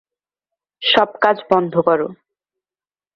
সব 0.81 1.09
কাজ 1.21 1.37
বন্ধ 1.49 1.73
কর। 1.85 1.99